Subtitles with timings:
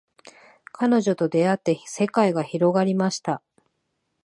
[0.71, 3.43] 彼女と出会って世界が広がりました